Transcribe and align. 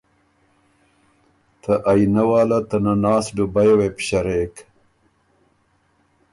ته 1.61 1.71
آئینۀ 1.91 2.23
واله 2.29 2.59
ته 2.69 2.77
نناس 2.83 3.25
ډوبیه 3.35 3.73
وې 3.77 3.89
بُو 3.95 4.01
شرېک 4.07 4.55